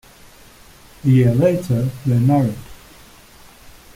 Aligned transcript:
A 1.03 1.07
year 1.07 1.31
later, 1.35 1.83
they 2.07 2.17
married. 2.17 2.57